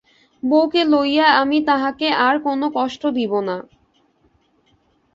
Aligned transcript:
বউকে 0.43 0.81
লইয়া 0.83 1.27
আমি 1.41 1.57
তাহাকে 1.67 2.07
আর 2.19 2.35
কোনো 2.39 2.65
কষ্ট 2.75 3.01
দিব 3.17 3.33
না। 3.41 3.57